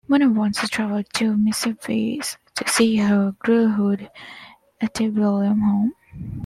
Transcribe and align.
Mona 0.07 0.27
wants 0.31 0.59
to 0.61 0.67
travel 0.67 1.03
to 1.03 1.37
Mississippi 1.37 2.19
to 2.55 2.67
see 2.67 2.95
her 2.97 3.35
girlhood 3.37 4.09
antebellum 4.81 5.59
home. 5.61 5.93